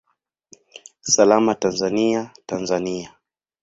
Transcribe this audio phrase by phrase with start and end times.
[1.13, 3.15] Salama Tanzania, Tanzania!